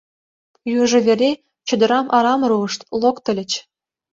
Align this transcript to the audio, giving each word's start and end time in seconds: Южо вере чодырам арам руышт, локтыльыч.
Южо 0.81 0.99
вере 1.07 1.31
чодырам 1.67 2.07
арам 2.17 2.41
руышт, 2.49 2.81
локтыльыч. 3.01 3.51